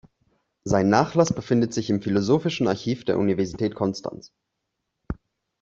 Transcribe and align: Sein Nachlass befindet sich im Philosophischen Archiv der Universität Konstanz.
Sein 0.63 0.89
Nachlass 0.89 1.31
befindet 1.31 1.75
sich 1.75 1.91
im 1.91 2.01
Philosophischen 2.01 2.67
Archiv 2.67 3.05
der 3.05 3.19
Universität 3.19 3.75
Konstanz. 3.75 4.33